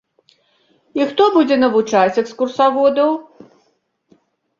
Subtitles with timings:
[0.99, 3.09] І хто будзе навучаць экскурсаводаў?